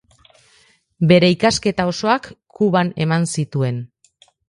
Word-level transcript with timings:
Bere 1.11 1.29
ikasketa 1.35 1.87
osoak 1.91 2.33
Kuban 2.59 2.93
eman 3.09 3.33
zituen. 3.39 3.83